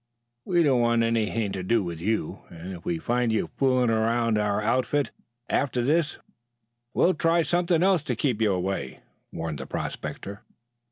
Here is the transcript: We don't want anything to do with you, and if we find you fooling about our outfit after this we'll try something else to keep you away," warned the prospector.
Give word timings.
We 0.45 0.63
don't 0.63 0.81
want 0.81 1.03
anything 1.03 1.51
to 1.51 1.61
do 1.61 1.83
with 1.83 1.99
you, 1.99 2.39
and 2.49 2.73
if 2.73 2.83
we 2.83 2.97
find 2.97 3.31
you 3.31 3.51
fooling 3.57 3.91
about 3.91 4.35
our 4.35 4.59
outfit 4.59 5.11
after 5.47 5.83
this 5.83 6.17
we'll 6.95 7.13
try 7.13 7.43
something 7.43 7.83
else 7.83 8.01
to 8.05 8.15
keep 8.15 8.41
you 8.41 8.51
away," 8.51 9.01
warned 9.31 9.59
the 9.59 9.67
prospector. 9.67 10.41